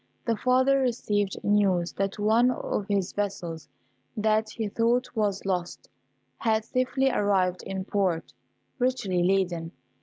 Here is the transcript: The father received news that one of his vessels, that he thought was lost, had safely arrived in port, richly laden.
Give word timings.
The 0.25 0.35
father 0.35 0.79
received 0.79 1.37
news 1.43 1.93
that 1.93 2.17
one 2.17 2.49
of 2.49 2.87
his 2.87 3.13
vessels, 3.13 3.69
that 4.17 4.49
he 4.49 4.67
thought 4.67 5.15
was 5.15 5.45
lost, 5.45 5.89
had 6.39 6.65
safely 6.65 7.11
arrived 7.11 7.61
in 7.67 7.85
port, 7.85 8.33
richly 8.79 9.21
laden. 9.21 9.73